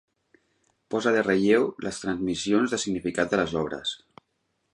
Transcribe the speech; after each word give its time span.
Posa 0.95 1.13
de 1.17 1.21
relleu 1.27 1.67
les 1.89 2.01
transmissions 2.05 2.75
de 2.75 2.83
significat 2.85 3.35
de 3.37 3.41
les 3.43 3.55
obres. 3.67 3.95